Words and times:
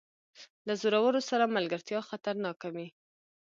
له 0.67 0.73
زورور 0.81 1.15
سره 1.29 1.53
ملګرتیا 1.55 1.99
خطرناکه 2.09 2.67
وي. 2.75 2.87